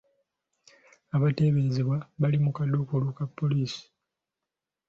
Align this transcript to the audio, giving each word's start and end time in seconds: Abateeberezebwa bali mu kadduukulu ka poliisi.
Abateeberezebwa 1.15 1.97
bali 2.21 2.37
mu 2.43 2.51
kadduukulu 2.55 3.07
ka 3.17 3.25
poliisi. 3.37 3.81